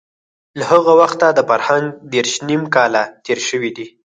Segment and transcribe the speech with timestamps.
[0.57, 3.85] له هغه وخته د فرهنګ دېرش نيم کاله تېر شوي دي.